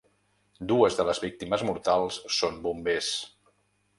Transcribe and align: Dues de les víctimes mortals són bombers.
Dues 0.71 0.97
de 0.99 1.05
les 1.09 1.19
víctimes 1.25 1.65
mortals 1.69 2.19
són 2.39 2.57
bombers. 2.65 3.13